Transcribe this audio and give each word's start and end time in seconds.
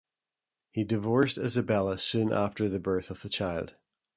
He 0.71 0.83
divorced 0.83 1.37
Izabella 1.37 1.99
soon 1.99 2.33
after 2.33 2.67
the 2.67 2.79
birth 2.79 3.11
of 3.11 3.21
the 3.21 3.29
child. 3.29 3.75